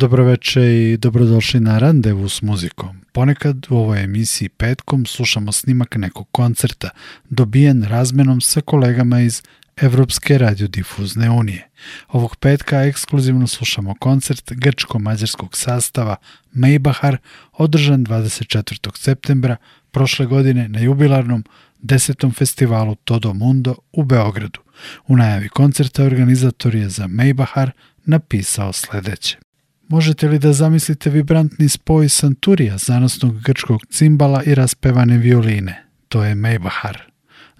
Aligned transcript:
Dobroveče 0.00 0.62
i 0.62 0.96
dobrodošli 0.96 1.60
na 1.60 1.78
randevu 1.78 2.28
s 2.28 2.42
muzikom. 2.42 3.00
Ponekad 3.12 3.66
u 3.70 3.76
ovoj 3.76 4.04
emisiji 4.04 4.48
petkom 4.48 5.06
slušamo 5.06 5.52
snimak 5.52 5.96
nekog 5.96 6.28
koncerta, 6.30 6.90
dobijen 7.30 7.82
razmenom 7.82 8.40
sa 8.40 8.60
kolegama 8.60 9.20
iz 9.20 9.42
Evropske 9.76 10.38
radiodifuzne 10.38 11.30
unije. 11.30 11.68
Ovog 12.08 12.36
petka 12.36 12.82
ekskluzivno 12.82 13.46
slušamo 13.46 13.94
koncert 13.94 14.52
grčko-mađarskog 14.52 15.56
sastava 15.56 16.16
Maybahar, 16.54 17.16
održan 17.52 18.06
24. 18.06 18.98
septembra 18.98 19.56
prošle 19.90 20.26
godine 20.26 20.68
na 20.68 20.80
jubilarnom 20.80 21.44
desetom 21.78 22.32
festivalu 22.32 22.94
Todo 22.94 23.34
Mundo 23.34 23.74
u 23.92 24.04
Beogradu. 24.04 24.60
U 25.06 25.16
najavi 25.16 25.48
koncerta 25.48 26.04
organizator 26.04 26.74
je 26.74 26.88
za 26.88 27.04
Maybahar 27.08 27.70
napisao 28.04 28.72
sledeće. 28.72 29.49
Možete 29.90 30.28
li 30.28 30.38
da 30.38 30.52
zamislite 30.52 31.10
vibrantni 31.10 31.68
spoj 31.68 32.08
santurija, 32.08 32.78
zanosnog 32.78 33.40
grčkog 33.42 33.86
cimbala 33.86 34.42
i 34.42 34.54
raspevane 34.54 35.18
violine? 35.18 35.84
To 36.08 36.24
je 36.24 36.34
Maybahar. 36.34 36.98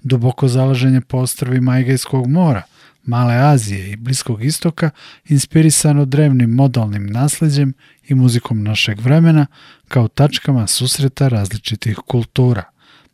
Duboko 0.03 0.47
zalaženje 0.47 1.01
po 1.01 1.17
ostrovima 1.17 1.79
Egejskog 1.79 2.27
mora, 2.27 2.63
Male 3.03 3.35
Azije 3.35 3.91
i 3.91 3.95
Bliskog 3.95 4.43
istoka, 4.43 4.89
inspirisano 5.25 6.05
drevnim 6.05 6.49
modalnim 6.49 7.05
nasledđem 7.05 7.73
i 8.07 8.15
muzikom 8.15 8.63
našeg 8.63 8.99
vremena, 8.99 9.47
kao 9.87 10.07
tačkama 10.07 10.67
susreta 10.67 11.27
različitih 11.27 11.97
kultura. 11.97 12.63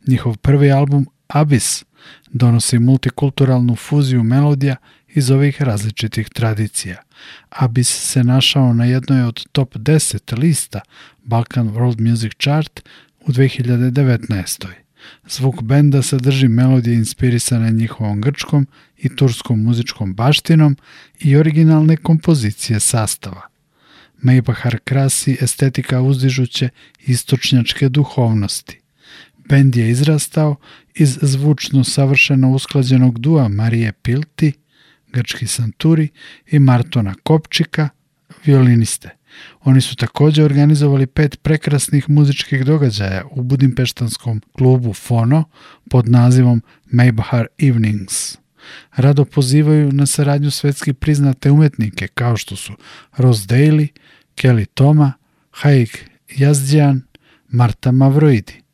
Njihov 0.07 0.37
prvi 0.37 0.71
album 0.71 1.07
Abyss 1.29 1.83
donosi 2.31 2.79
multikulturalnu 2.79 3.75
fuziju 3.75 4.23
melodija 4.23 4.75
iz 5.17 5.31
ovih 5.31 5.61
različitih 5.61 6.29
tradicija. 6.29 7.01
Abyss 7.49 8.11
se 8.11 8.23
našao 8.23 8.73
na 8.73 8.85
jednoj 8.85 9.23
od 9.23 9.45
top 9.51 9.75
10 9.75 10.37
lista 10.39 10.81
Balkan 11.23 11.69
World 11.69 12.09
Music 12.09 12.31
Chart 12.39 12.89
u 13.19 13.31
2019. 13.31 14.67
Zvuk 15.29 15.61
benda 15.61 16.01
sadrži 16.01 16.47
melodije 16.47 16.95
inspirisane 16.95 17.71
njihovom 17.71 18.21
grčkom 18.21 18.67
i 18.97 19.15
turskom 19.15 19.63
muzičkom 19.63 20.13
baštinom 20.13 20.77
i 21.19 21.35
originalne 21.35 21.97
kompozicije 21.97 22.79
sastava. 22.79 23.41
Maybachar 24.23 24.77
krasi 24.83 25.37
estetika 25.41 26.01
uzdižuće 26.01 26.69
istočnjačke 26.99 27.89
duhovnosti. 27.89 28.79
Bend 29.49 29.75
je 29.75 29.89
izrastao 29.89 30.55
iz 30.95 31.19
zvučno 31.21 31.83
savršeno 31.83 32.51
usklađenog 32.51 33.19
dua 33.19 33.47
Marije 33.47 33.91
Pilti– 33.91 34.53
grčki 35.13 35.47
santuri 35.47 36.09
i 36.51 36.59
Martona 36.59 37.15
Kopčika, 37.23 37.89
violiniste. 38.45 39.09
Oni 39.61 39.81
su 39.81 39.95
takođe 39.95 40.43
organizovali 40.43 41.07
pet 41.07 41.41
prekrasnih 41.41 42.09
muzičkih 42.09 42.65
događaja 42.65 43.23
u 43.31 43.43
budimpeštanskom 43.43 44.41
klubu 44.51 44.93
Fono 44.93 45.43
pod 45.89 46.09
nazivom 46.09 46.61
Maybahar 46.91 47.45
Evenings. 47.57 48.37
Rado 48.95 49.25
pozivaju 49.25 49.91
na 49.91 50.05
saradnju 50.05 50.51
svetski 50.51 50.93
priznate 50.93 51.51
umetnike 51.51 52.07
kao 52.07 52.37
što 52.37 52.55
su 52.55 52.73
Rose 53.17 53.47
Daly, 53.47 53.87
Kelly 54.35 54.65
Toma, 54.65 55.13
Haik 55.51 56.09
Jazdjan, 56.37 57.01
Marta 57.49 57.91
Mavroidi. 57.91 58.66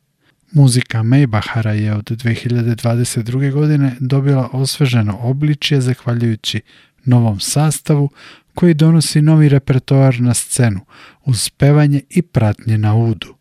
Muzika 0.54 1.02
Maybachara 1.02 1.70
je 1.70 1.94
od 1.94 2.04
2022. 2.04 3.52
godine 3.52 3.96
dobila 4.00 4.48
osveženo 4.52 5.18
obličje 5.20 5.80
zahvaljujući 5.80 6.60
novom 7.04 7.40
sastavu 7.40 8.10
koji 8.54 8.74
donosi 8.74 9.22
novi 9.22 9.48
repertoar 9.48 10.20
na 10.20 10.34
scenu 10.34 10.80
uz 11.24 11.50
pevanje 11.50 12.00
i 12.10 12.22
pratnje 12.22 12.78
na 12.78 12.94
udu. 12.94 13.34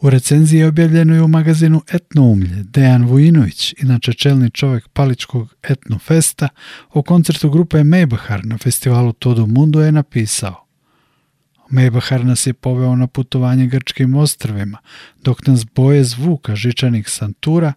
U 0.00 0.10
recenziji 0.10 0.64
objavljenoj 0.64 1.20
u 1.20 1.28
magazinu 1.28 1.82
Etnoumlje 1.92 2.64
Dejan 2.64 3.04
Vujinović, 3.04 3.74
inače 3.82 4.12
čelni 4.12 4.50
čovek 4.50 4.88
Paličkog 4.88 5.54
Etnofesta, 5.62 6.48
o 6.92 7.02
koncertu 7.02 7.50
grupe 7.50 7.78
Maybachar 7.78 8.44
na 8.44 8.58
festivalu 8.58 9.12
Todo 9.12 9.46
Mundo 9.46 9.82
je 9.82 9.92
napisao 9.92 10.69
Mejbahar 11.70 12.24
nas 12.24 12.46
je 12.46 12.54
poveo 12.54 12.96
na 12.96 13.06
putovanje 13.06 13.66
grčkim 13.66 14.14
ostrvima, 14.14 14.78
dok 15.22 15.46
nas 15.46 15.64
boje 15.74 16.04
zvuka 16.04 16.56
žičanih 16.56 17.08
santura 17.08 17.72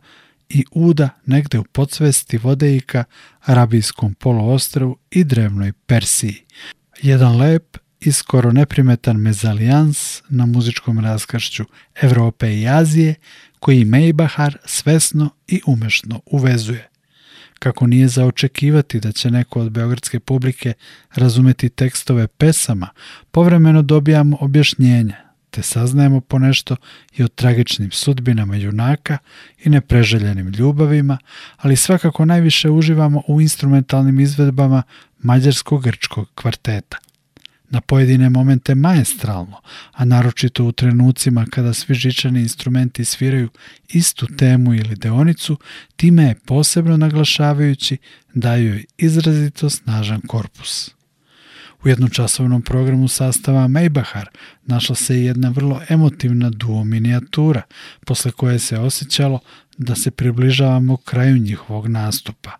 i 0.50 0.66
uda 0.72 1.10
negde 1.26 1.60
u 1.60 1.64
podsvesti 1.64 2.38
vodejika, 2.38 3.04
arabijskom 3.42 4.14
poluostrvu 4.14 4.98
i 5.12 5.24
drevnoj 5.24 5.74
Persiji. 5.86 6.46
Jedan 7.02 7.38
lep 7.38 7.78
i 8.00 8.12
skoro 8.12 8.52
neprimetan 8.52 9.18
mezalijans 9.18 10.22
na 10.30 10.46
muzičkom 10.46 11.00
raskršću 11.00 11.64
Evrope 12.02 12.60
i 12.60 12.68
Azije, 12.68 13.16
koji 13.60 13.86
Mejbahar 13.86 14.58
svesno 14.66 15.30
i 15.48 15.62
umešno 15.68 16.22
uvezuje 16.26 16.93
kako 17.64 17.88
nije 17.88 18.08
za 18.08 18.26
očekivati 18.26 19.00
da 19.00 19.12
će 19.12 19.32
neko 19.32 19.60
od 19.62 19.72
beogradske 19.72 20.20
publike 20.20 20.74
razumeti 21.16 21.70
tekstove 21.70 22.28
pesama, 22.28 22.90
povremeno 23.32 23.82
dobijamo 23.82 24.38
objašnjenja, 24.40 25.16
te 25.50 25.62
saznajemo 25.62 26.22
ponešto 26.22 26.76
i 27.18 27.24
o 27.24 27.28
tragičnim 27.28 27.92
sudbinama 27.92 28.56
junaka 28.56 29.18
i 29.64 29.70
nepreželjenim 29.70 30.48
ljubavima, 30.48 31.18
ali 31.58 31.76
svakako 31.76 32.26
najviše 32.26 32.70
uživamo 32.70 33.22
u 33.28 33.42
instrumentalnim 33.42 34.20
izvedbama 34.20 34.84
mađarsko-grčkog 35.24 36.26
kvarteta– 36.36 36.98
na 37.74 37.82
pojedine 37.82 38.30
momente 38.30 38.76
maestralno, 38.76 39.58
a 39.92 40.06
naročito 40.06 40.66
u 40.66 40.72
trenucima 40.72 41.46
kada 41.52 41.74
svi 41.74 41.96
žičani 41.96 42.40
instrumenti 42.40 43.06
sviraju 43.06 43.50
istu 43.90 44.28
temu 44.38 44.74
ili 44.74 44.96
deonicu, 44.96 45.58
time 45.96 46.24
je 46.24 46.36
posebno 46.46 46.98
naglašavajući 46.98 47.98
daju 48.34 48.68
joj 48.68 48.86
izrazito 48.98 49.70
snažan 49.70 50.22
korpus. 50.22 50.93
U 51.86 51.90
jednočasovnom 51.90 52.62
programu 52.62 53.08
sastava 53.08 53.68
Maybachar 53.68 54.26
našla 54.66 54.96
se 54.96 55.24
jedna 55.24 55.50
vrlo 55.50 55.82
emotivna 55.90 56.50
duo 56.50 56.84
minijatura, 56.84 57.62
posle 58.06 58.32
koje 58.32 58.60
se 58.60 58.80
osjećalo 58.80 59.40
da 59.78 59.96
se 59.96 60.12
približavamo 60.12 60.98
kraju 60.98 61.38
njihovog 61.38 61.88
nastupa. 61.88 62.52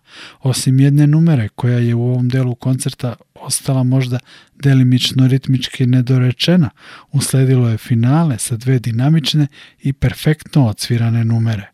Osim 0.42 0.80
jedne 0.80 1.06
numere 1.06 1.48
koja 1.48 1.78
je 1.78 1.94
u 1.94 2.02
ovom 2.02 2.28
delu 2.28 2.54
koncerta 2.54 3.16
ostala 3.34 3.82
možda 3.82 4.18
delimično 4.54 5.26
ritmički 5.26 5.86
nedorečena, 5.86 6.70
usledilo 7.12 7.68
je 7.68 7.78
finale 7.78 8.38
sa 8.38 8.56
dve 8.56 8.78
dinamične 8.78 9.46
i 9.82 9.92
perfektno 9.92 10.66
odsvirane 10.66 11.24
numere. 11.24 11.73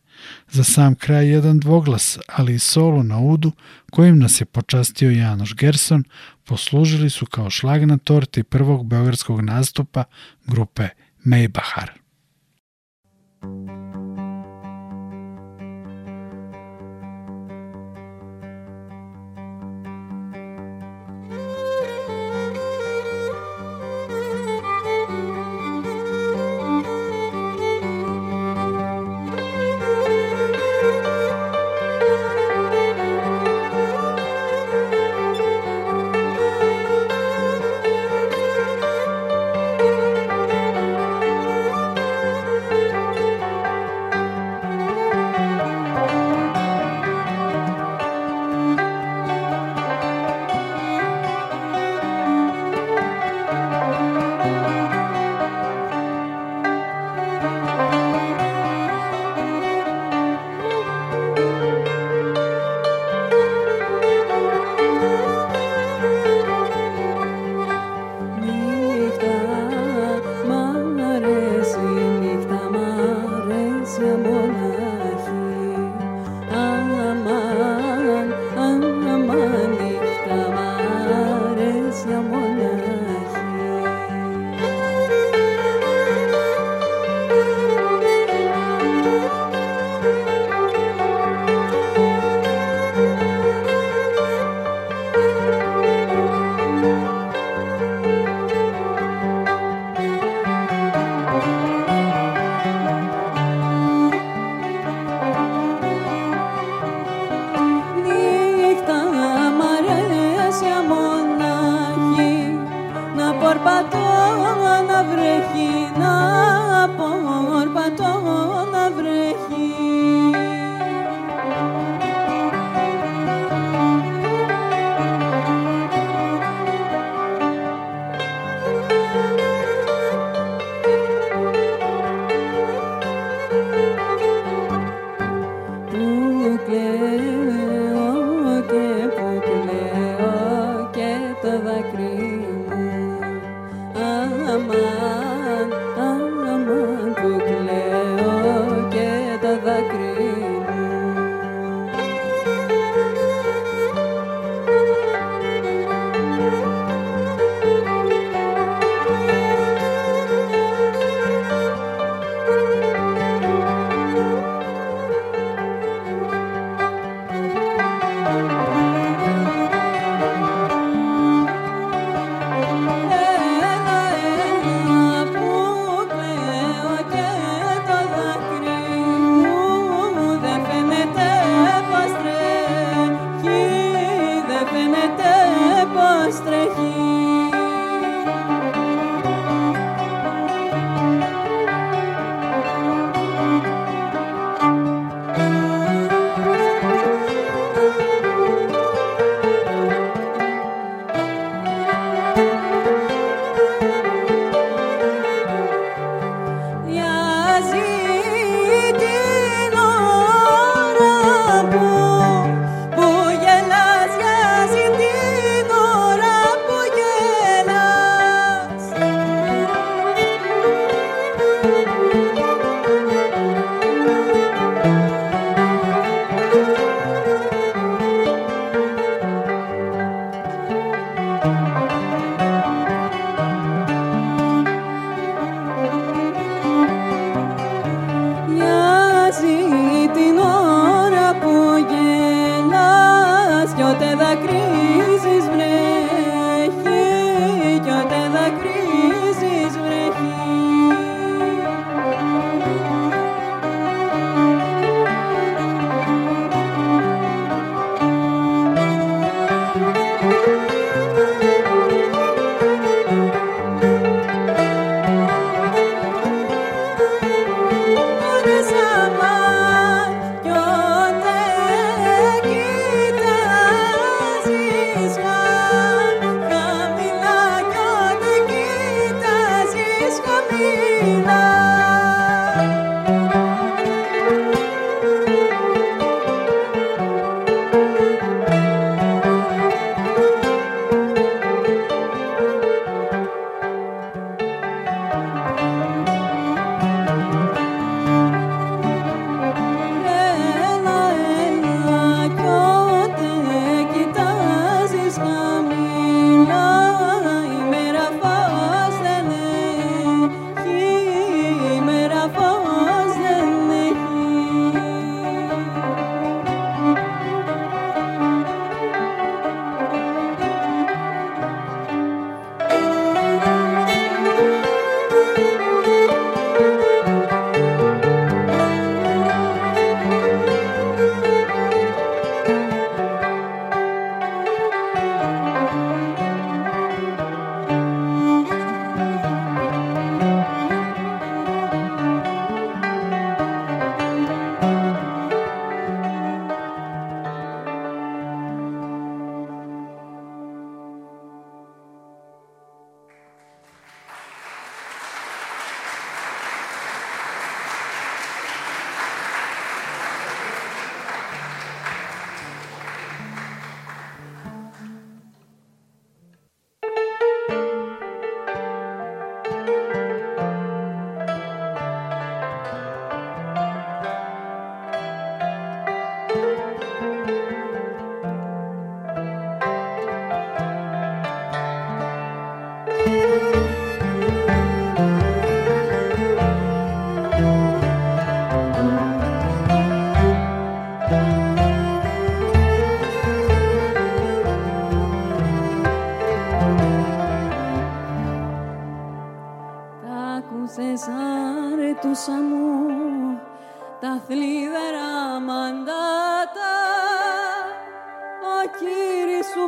Za 0.51 0.65
sam 0.65 0.95
kraj 0.95 1.29
jedan 1.29 1.61
dvoglas, 1.61 2.19
ali 2.27 2.55
i 2.55 2.59
solo 2.59 3.03
na 3.03 3.19
udu, 3.19 3.53
kojim 3.91 4.19
nas 4.19 4.41
je 4.41 4.45
počastio 4.45 5.11
Janoš 5.11 5.55
Gerson, 5.55 6.05
poslužili 6.45 7.11
su 7.11 7.27
kao 7.27 7.51
šlag 7.51 7.85
na 7.85 7.99
torti 7.99 8.43
prvog 8.43 8.87
beogradskog 8.87 9.41
nastupa 9.41 10.05
grupe 10.47 10.89
Maybachar. 11.25 11.89
Thank 13.43 13.71
you. 13.71 13.80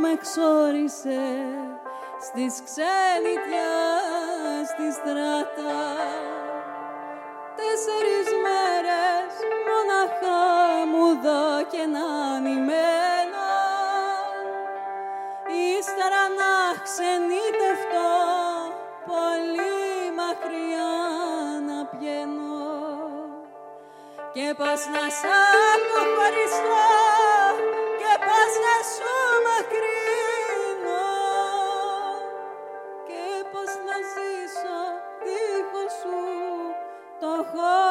με 0.03 0.13
ξόρισε 0.23 1.25
στις 2.27 2.55
ξένιτια 2.67 3.73
στη 4.71 4.87
στράτα 4.97 5.81
Τέσσερις 7.59 8.29
μέρες 8.45 9.33
μοναχά 9.69 10.43
μου 10.91 11.07
δω 11.23 11.47
και 11.73 11.85
να 11.95 12.39
νημένα 12.45 13.51
Ύστερα 15.79 16.23
να 16.41 16.55
ξενιτευτώ 16.87 18.13
πολύ 19.11 19.87
μακριά 20.21 20.93
να 21.69 21.79
πιένω. 21.91 22.61
Και 24.35 24.55
πας 24.59 24.83
να 24.95 25.05
σ' 25.19 25.27
αποχωριστώ 25.73 26.87
και 28.01 28.13
πας 28.27 28.53
να 28.65 28.77
σου 28.95 29.22
σου 36.03 36.17
το 37.21 37.33
χώρο 37.51 37.82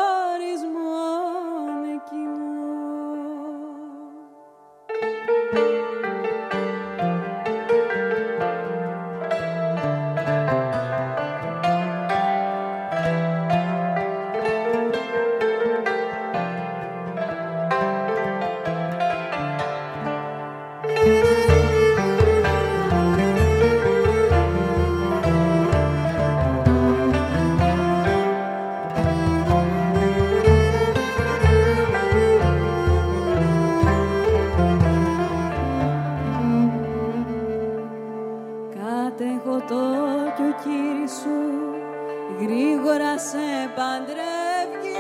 παντρεύει 43.92 44.98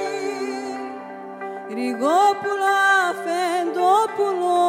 Ριγόπουλο 1.76 2.72
αφεντόπουλο 3.10 4.62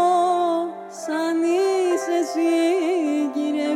σαν 1.05 1.43
είσαι 1.43 2.17
εσύ 2.23 2.53
κύριε 3.35 3.75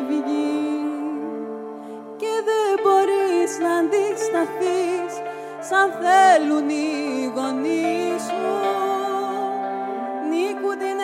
και 2.17 2.33
δεν 2.49 2.73
μπορείς 2.83 3.59
να 3.59 3.73
αντισταθείς 3.77 5.13
σαν 5.69 5.89
θέλουν 6.01 6.69
οι 6.69 7.33
γονείς 7.35 8.23
σου. 8.23 8.47
Νίκου 10.31 10.73
την 10.83 11.01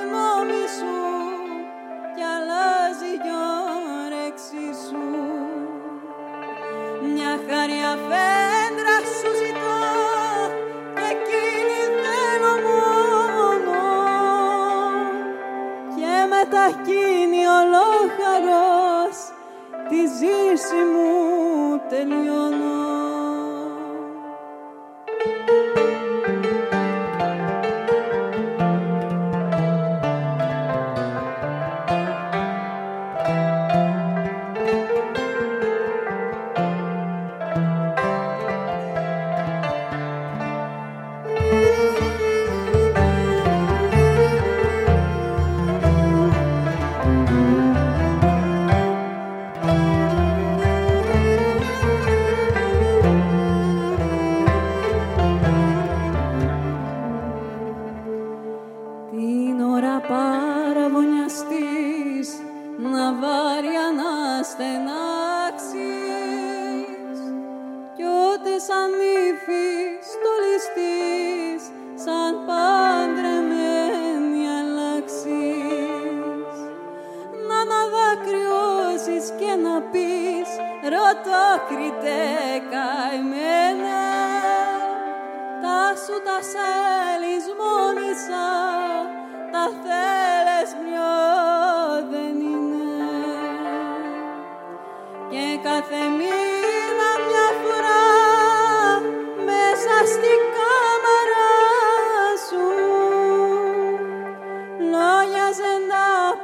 γνώμη 0.00 0.64
σου 0.78 1.09
να 16.60 16.68
γίνει 16.86 17.42
ολόχαρος 17.60 19.16
τη 19.88 20.00
ζήση 20.06 20.80
μου 20.92 21.80
τελειώνω. 21.88 22.89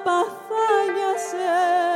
παθάνιασες. 0.04 1.95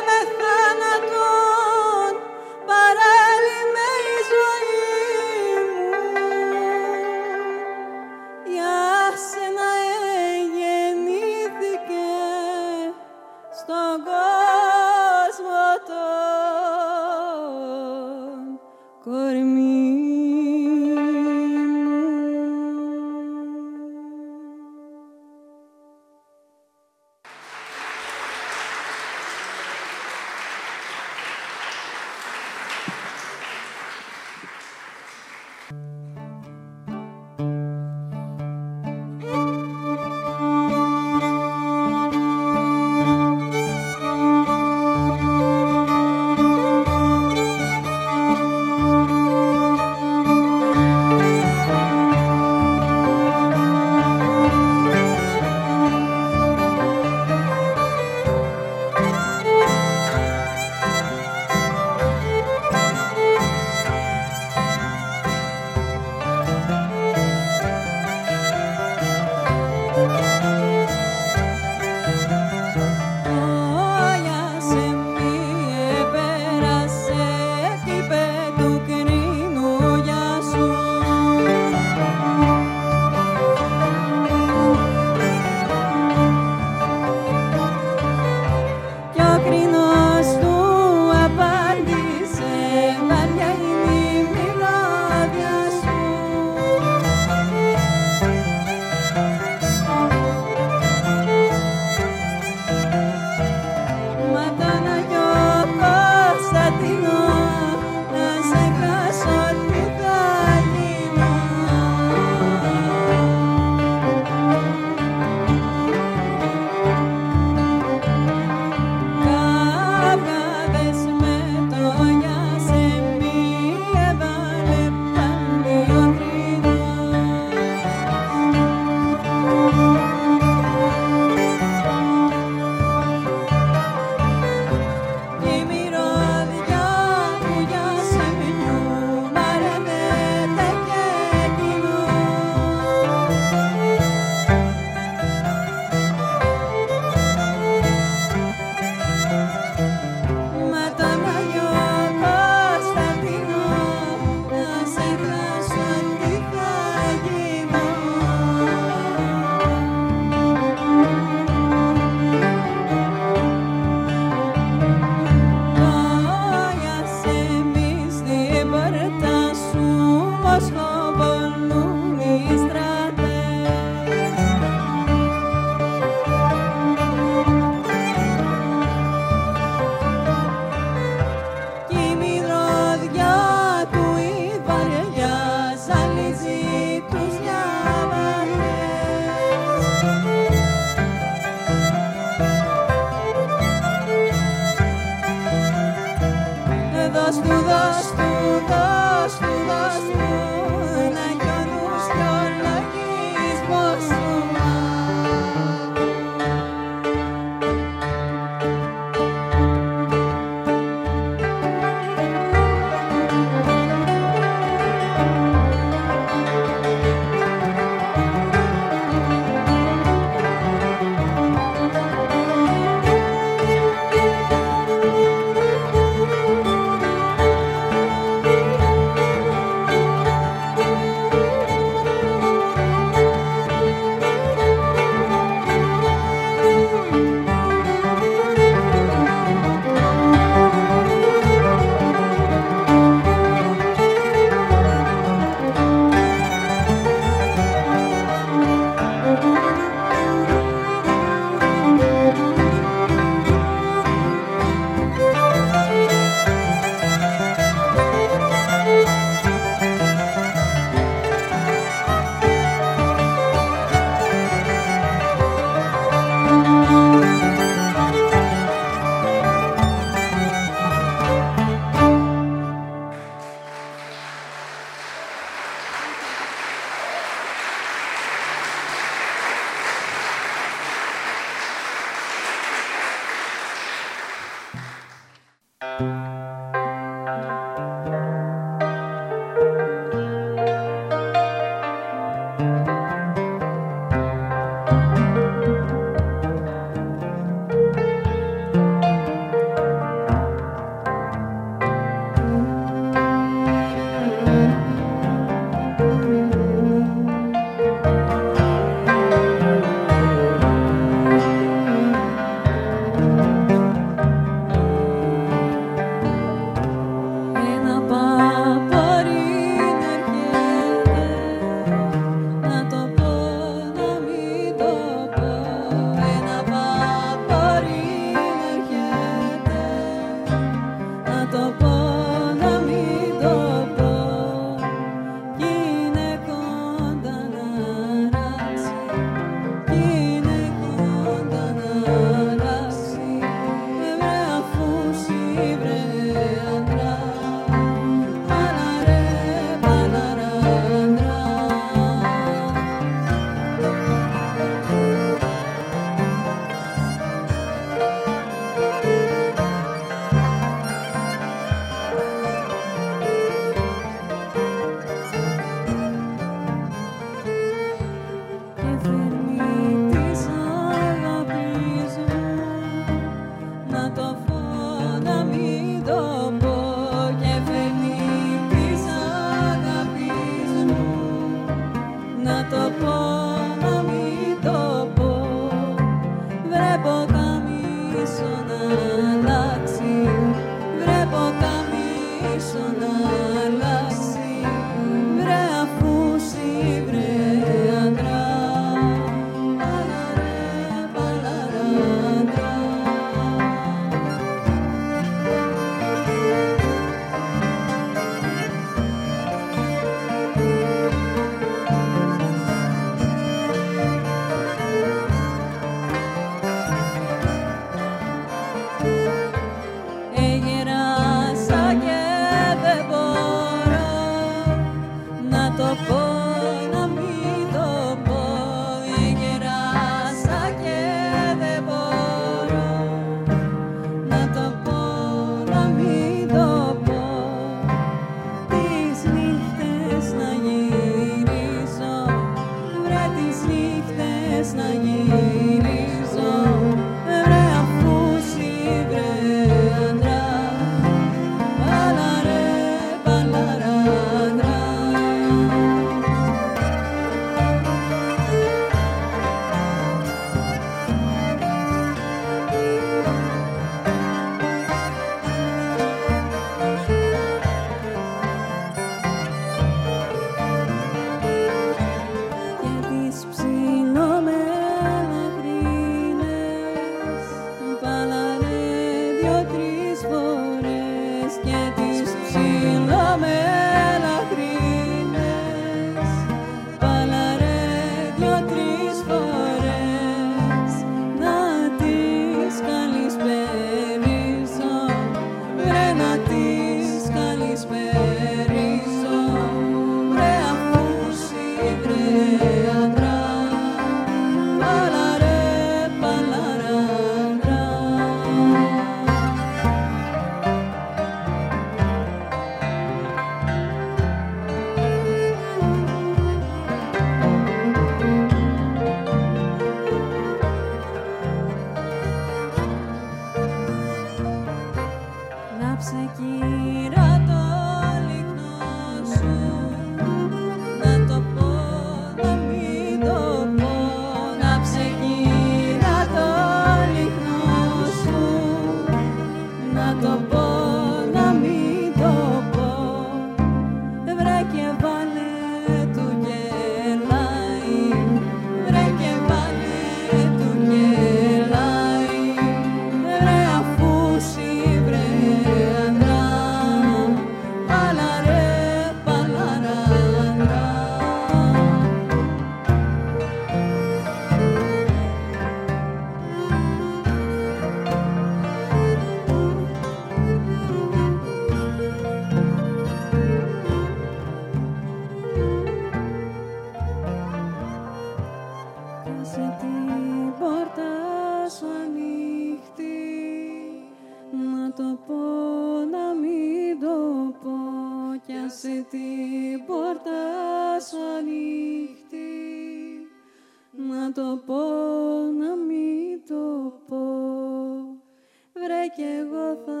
Θα 599.84 600.00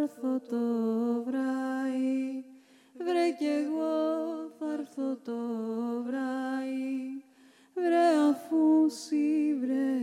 έρθω 0.00 0.40
το 0.50 0.56
βράδυ. 1.26 2.44
Βρε 2.98 3.30
κι 3.38 3.44
εγώ 3.44 3.94
θα 4.58 4.72
έρθω 4.72 5.16
το 5.24 5.38
βράδυ. 6.06 7.24
Βρε 7.74 8.06
αφού 8.30 8.88
σι 8.88 9.54
βρε 9.60 9.98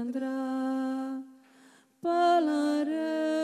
άντρα. 0.00 0.40
Παλαρέ, 2.00 3.41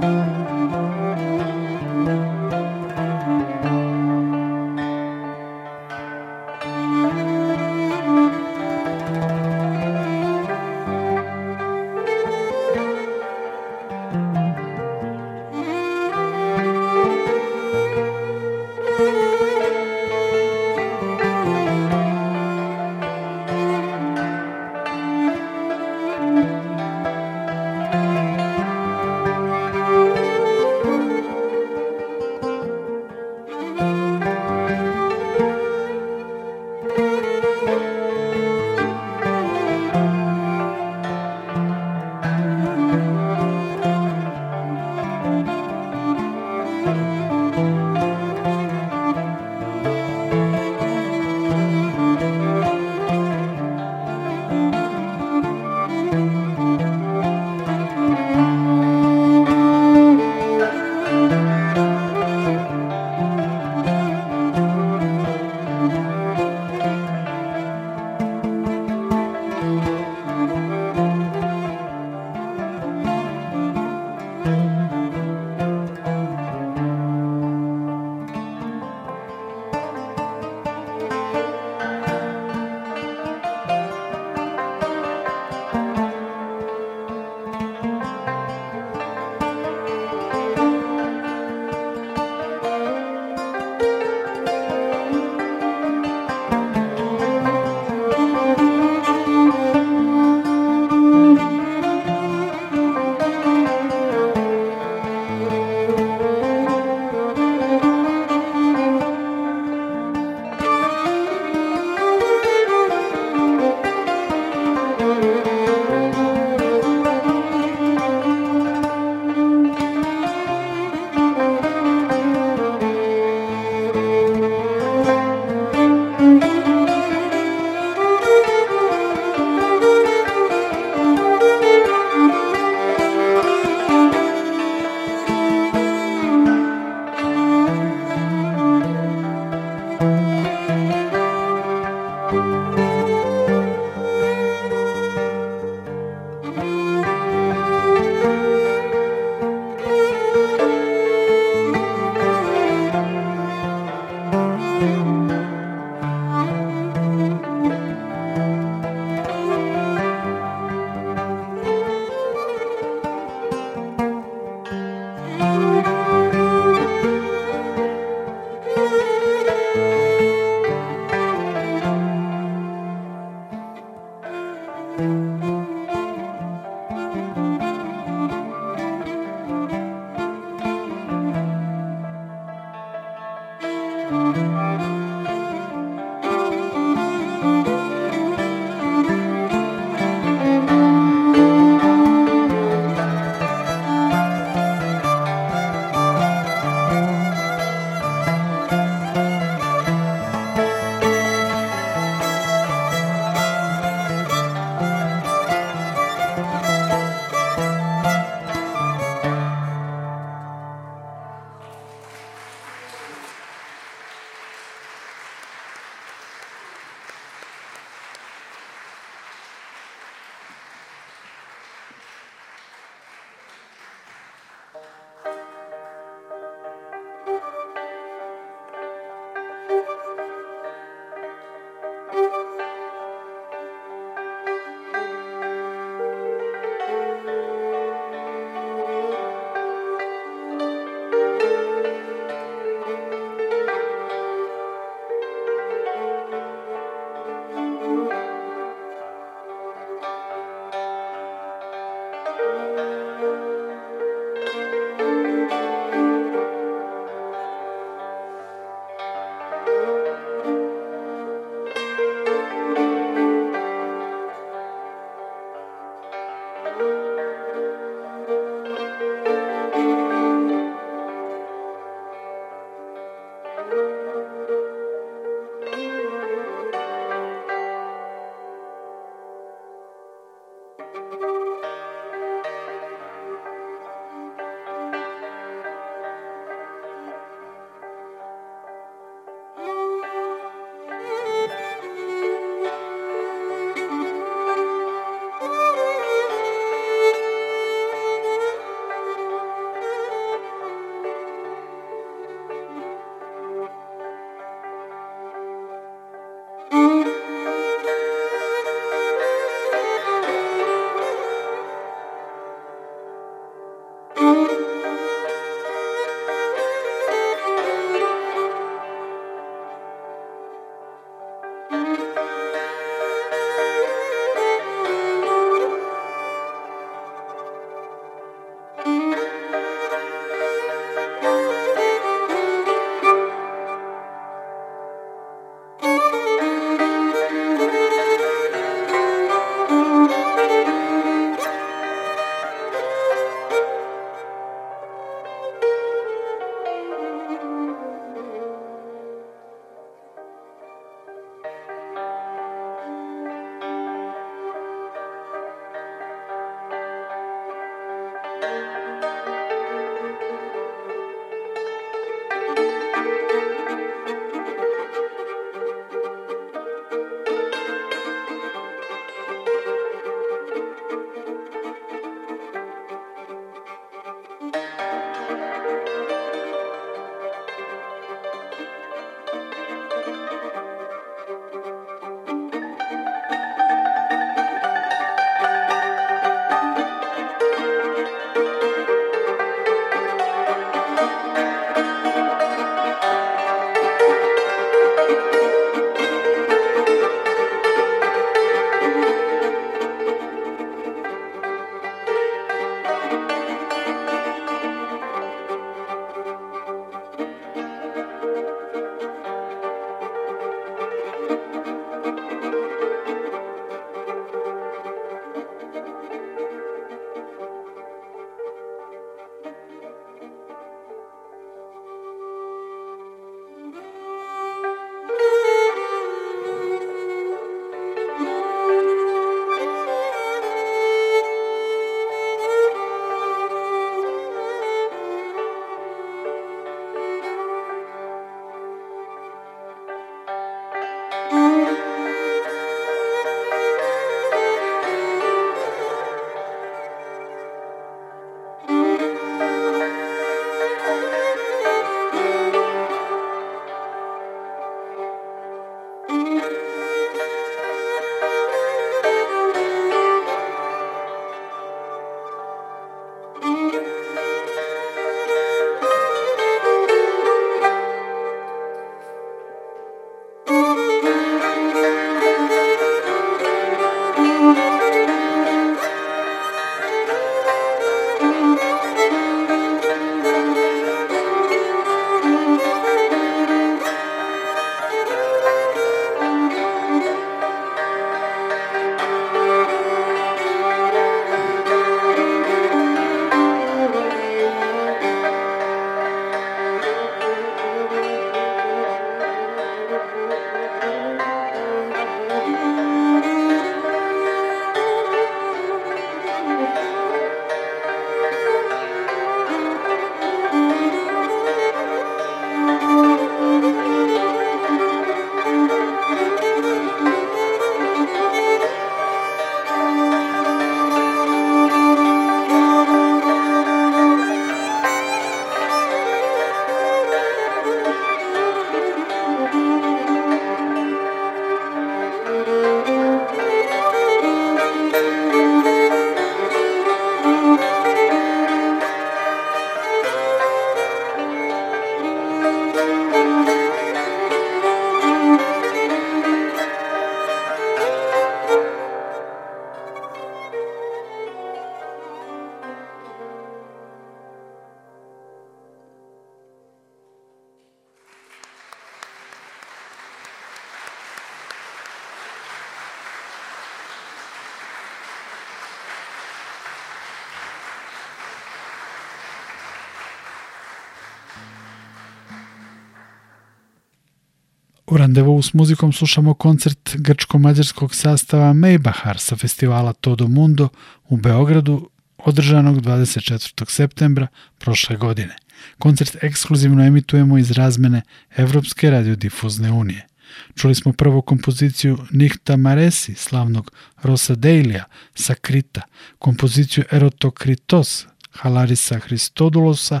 U 574.92 574.96
randevu 574.96 575.42
s 575.42 575.54
muzikom 575.54 575.92
slušamo 575.92 576.34
koncert 576.34 576.96
grčko-mađarskog 576.96 577.94
sastava 577.94 578.52
Maybachar 578.52 579.18
sa 579.18 579.36
festivala 579.36 579.92
Todo 579.92 580.28
Mundo 580.28 580.68
u 581.08 581.16
Beogradu 581.16 581.90
održanog 582.18 582.80
24. 582.80 583.70
septembra 583.70 584.26
prošle 584.58 584.96
godine. 584.96 585.36
Koncert 585.78 586.16
ekskluzivno 586.22 586.84
emitujemo 586.84 587.38
iz 587.38 587.50
razmene 587.50 588.02
Evropske 588.36 588.90
radiodifuzne 588.90 589.70
unije. 589.70 590.06
Čuli 590.54 590.74
smo 590.74 590.92
prvo 590.92 591.22
kompoziciju 591.22 591.98
Nihta 592.10 592.56
Maresi, 592.56 593.14
slavnog 593.14 593.72
Rosa 594.02 594.34
Deilija 594.34 594.84
sa 595.14 595.34
Krita, 595.34 595.80
kompoziciju 596.18 596.84
Erotokritos 596.90 598.06
Halarisa 598.32 598.98
Hristodulosa 598.98 600.00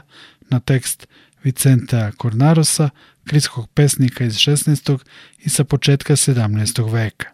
na 0.50 0.60
tekst 0.60 1.06
Vicenta 1.44 2.12
Kornarosa, 2.16 2.90
kritskog 3.24 3.68
pesnika 3.74 4.24
iz 4.24 4.34
16. 4.34 4.98
i 5.38 5.48
sa 5.48 5.64
početka 5.64 6.16
17. 6.16 6.92
veka. 6.92 7.28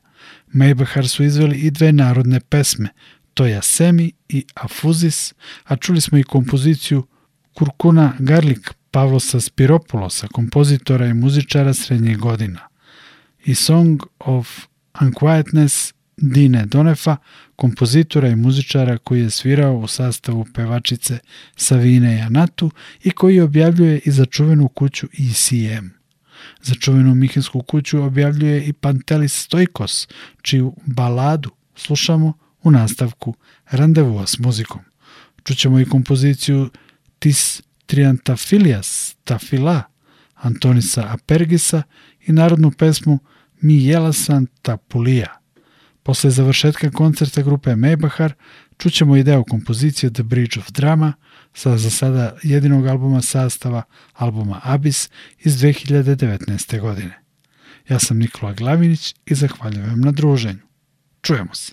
Maybachar 0.55 1.09
su 1.09 1.25
izveli 1.25 1.59
i 1.59 1.71
dve 1.71 1.93
narodne 1.93 2.41
pesme, 2.41 2.89
Toja 3.35 3.63
Semi 3.63 4.13
i 4.29 4.45
Afuzis, 4.55 5.35
a 5.65 5.77
čuli 5.77 6.01
smo 6.01 6.19
i 6.19 6.23
kompoziciju 6.23 7.07
Kurkuna 7.55 8.13
Garlik 8.19 8.75
Pavlosa 8.91 9.41
Spiropulosa, 9.41 10.29
kompozitora 10.29 11.07
i 11.07 11.15
muzičara 11.15 11.75
srednjih 11.75 12.19
godina 12.19 12.69
i 13.45 13.55
Song 13.55 14.03
of 14.19 14.67
Unquietness 15.01 15.93
Dine 16.21 16.67
Donefa, 16.67 17.17
kompozitora 17.57 18.29
i 18.29 18.37
muzičara 18.37 18.99
koji 18.99 19.23
je 19.23 19.31
svirao 19.31 19.77
u 19.77 19.87
sastavu 19.87 20.47
pevačice 20.55 21.19
Savine 21.57 22.17
Janatu 22.17 22.71
i 23.05 23.11
koji 23.11 23.41
objavljuje 23.41 24.01
i 24.05 24.11
za 24.11 24.25
čuvenu 24.25 24.69
kuću 24.69 25.07
ECM. 25.07 25.87
Za 26.63 26.75
čuvenu 26.75 27.15
Mihinsku 27.15 27.63
kuću 27.63 28.03
objavljuje 28.03 28.65
i 28.65 28.73
Pantelis 28.73 29.43
Stojkos, 29.43 30.09
čiju 30.43 30.75
baladu 30.87 31.51
slušamo 31.77 32.33
u 32.63 32.71
nastavku 32.71 33.35
Randevua 33.71 34.27
s 34.27 34.39
muzikom. 34.39 34.81
Čućemo 35.45 35.81
i 35.81 35.85
kompoziciju 35.85 36.71
Tis 37.19 37.63
Triantafilias 37.87 39.17
Tafila 39.25 39.83
Antonisa 40.35 41.07
Apergisa 41.13 41.83
i 42.27 42.33
narodnu 42.33 42.71
pesmu 42.71 43.19
Mi 43.61 43.85
Jelasan 43.85 44.47
Tapulija. 44.63 45.39
Posle 46.09 46.31
završetka 46.31 46.91
koncerta 46.91 47.43
grupe 47.43 47.71
Maybachar 47.71 48.33
čućemo 48.79 49.17
i 49.17 49.23
deo 49.23 49.45
kompozicije 49.45 50.13
The 50.13 50.23
Bridge 50.23 50.61
of 50.61 50.71
Drama 50.71 51.13
sa 51.55 51.79
za 51.79 51.91
sada 51.91 52.37
jedinog 52.43 52.87
albuma 52.87 53.23
sastava 53.23 53.83
albuma 54.13 54.61
Abyss 54.65 55.11
iz 55.39 55.59
2019. 55.59 56.81
godine. 56.81 57.19
Ja 57.89 57.99
sam 57.99 58.19
Nikola 58.19 58.53
Glavinić 58.53 59.15
i 59.27 59.35
zahvaljujem 59.35 60.01
na 60.01 60.13
druženju. 60.13 60.63
Čujemo 61.23 61.55
se. 61.55 61.73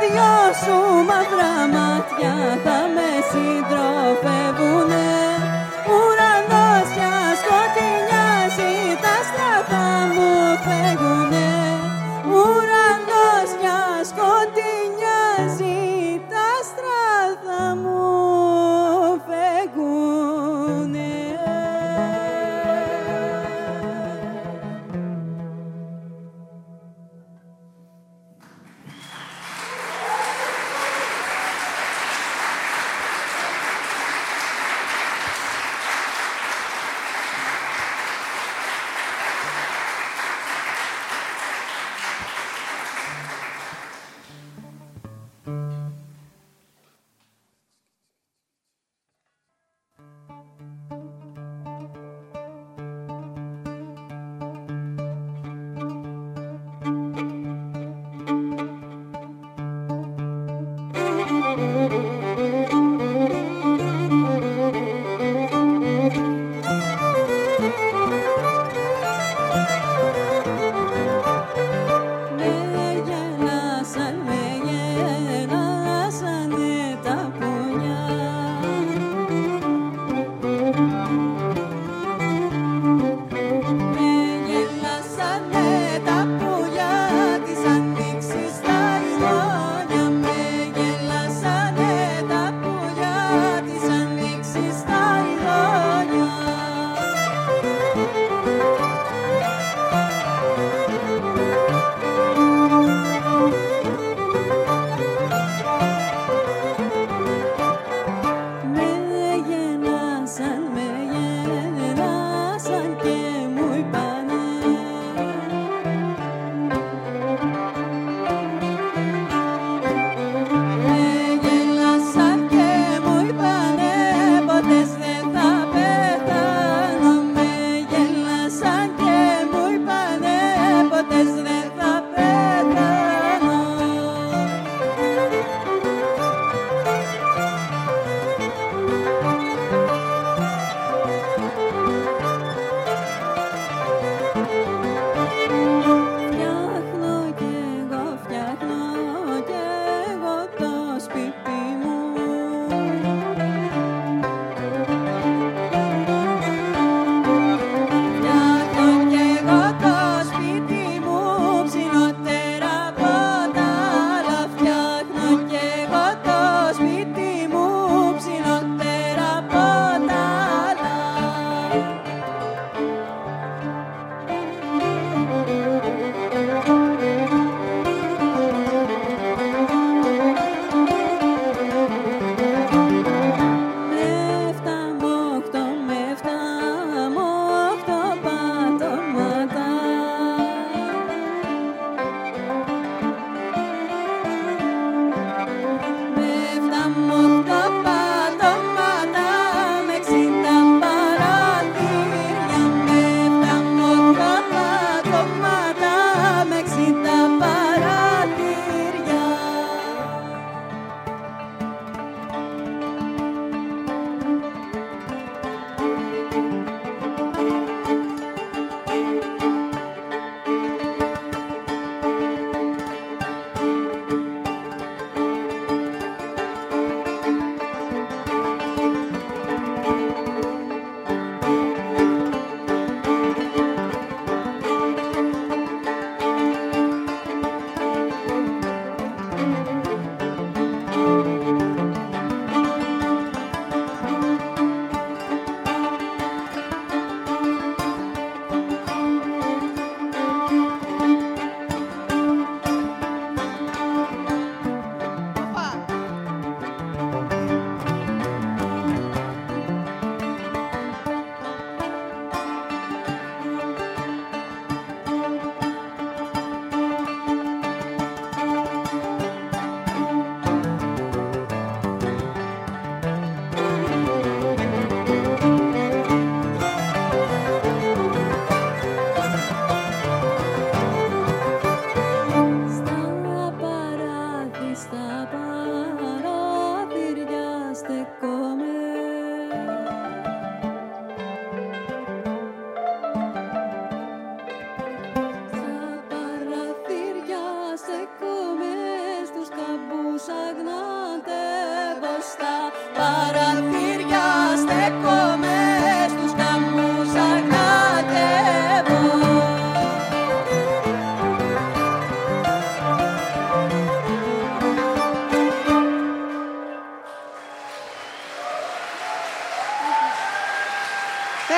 δυο 0.00 0.34
σου 0.62 0.76
μαύρα 1.08 1.54
μάτια 1.74 2.34
θα 2.64 2.78
με 2.94 3.08
συντροφεύουνε. 3.30 5.07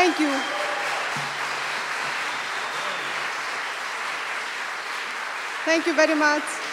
Thank 0.00 0.18
you. 0.18 0.32
Thank 5.66 5.86
you 5.86 5.92
very 5.94 6.14
much. 6.14 6.69